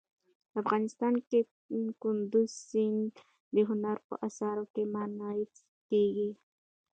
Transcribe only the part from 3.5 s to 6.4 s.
د هنر په اثار کې منعکس کېږي.